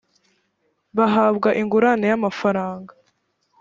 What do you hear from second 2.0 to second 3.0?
y amafaranga